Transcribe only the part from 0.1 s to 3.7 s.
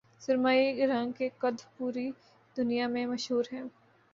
سرمئی رنگ کے گدھ پوری دنیا میں مشہور ہیں